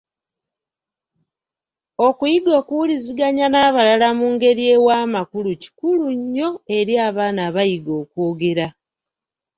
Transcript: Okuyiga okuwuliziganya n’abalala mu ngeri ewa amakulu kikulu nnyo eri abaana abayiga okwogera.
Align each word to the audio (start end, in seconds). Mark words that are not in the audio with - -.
Okuyiga 2.07 2.51
okuwuliziganya 2.61 3.45
n’abalala 3.49 4.07
mu 4.19 4.27
ngeri 4.33 4.63
ewa 4.75 4.93
amakulu 5.03 5.49
kikulu 5.61 6.05
nnyo 6.19 6.49
eri 6.77 6.93
abaana 7.07 7.41
abayiga 7.49 7.91
okwogera. 8.01 8.67